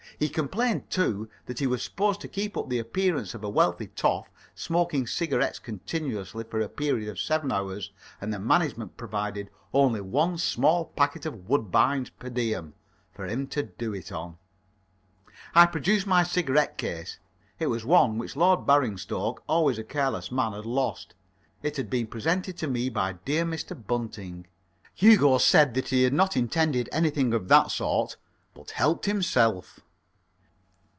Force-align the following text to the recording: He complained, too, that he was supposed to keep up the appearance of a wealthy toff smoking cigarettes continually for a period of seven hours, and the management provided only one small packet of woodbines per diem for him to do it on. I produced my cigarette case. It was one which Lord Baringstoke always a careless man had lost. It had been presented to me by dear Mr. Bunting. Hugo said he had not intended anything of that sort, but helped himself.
He 0.19 0.29
complained, 0.29 0.87
too, 0.91 1.29
that 1.47 1.57
he 1.57 1.65
was 1.65 1.81
supposed 1.81 2.21
to 2.21 2.27
keep 2.27 2.55
up 2.55 2.69
the 2.69 2.77
appearance 2.77 3.33
of 3.33 3.43
a 3.43 3.49
wealthy 3.49 3.87
toff 3.87 4.27
smoking 4.53 5.07
cigarettes 5.07 5.57
continually 5.57 6.25
for 6.43 6.61
a 6.61 6.69
period 6.69 7.09
of 7.09 7.19
seven 7.19 7.51
hours, 7.51 7.91
and 8.19 8.31
the 8.31 8.37
management 8.37 8.97
provided 8.97 9.49
only 9.73 9.99
one 9.99 10.37
small 10.37 10.85
packet 10.85 11.25
of 11.25 11.49
woodbines 11.49 12.11
per 12.11 12.29
diem 12.29 12.75
for 13.15 13.25
him 13.25 13.47
to 13.47 13.63
do 13.63 13.95
it 13.95 14.11
on. 14.11 14.37
I 15.55 15.65
produced 15.65 16.05
my 16.05 16.21
cigarette 16.21 16.77
case. 16.77 17.17
It 17.57 17.67
was 17.71 17.83
one 17.83 18.19
which 18.19 18.35
Lord 18.35 18.67
Baringstoke 18.67 19.41
always 19.49 19.79
a 19.79 19.83
careless 19.83 20.31
man 20.31 20.53
had 20.53 20.67
lost. 20.67 21.15
It 21.63 21.77
had 21.77 21.89
been 21.89 22.05
presented 22.05 22.57
to 22.57 22.67
me 22.67 22.89
by 22.89 23.13
dear 23.13 23.43
Mr. 23.43 23.75
Bunting. 23.87 24.45
Hugo 24.93 25.39
said 25.39 25.75
he 25.75 26.03
had 26.03 26.13
not 26.13 26.37
intended 26.37 26.89
anything 26.91 27.33
of 27.33 27.47
that 27.47 27.71
sort, 27.71 28.17
but 28.53 28.69
helped 28.69 29.05
himself. 29.07 29.79